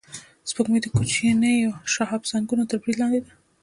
سپوږمۍ 0.49 0.79
د 0.83 0.87
کوچنیو 0.95 1.71
شهابسنگونو 1.93 2.63
تر 2.69 2.75
برید 2.81 2.97
لاندې 3.01 3.19
ده 3.25 3.31